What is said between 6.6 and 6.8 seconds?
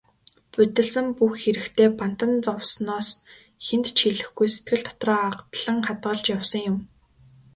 юм.